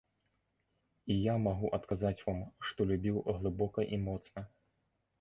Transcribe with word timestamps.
І 1.15 1.17
я 1.17 1.35
магу 1.43 1.71
адказаць 1.79 2.13
вам, 2.25 2.41
што 2.71 2.91
любіў 2.93 3.23
глыбока 3.37 3.81
і 3.95 4.05
моцна. 4.11 4.49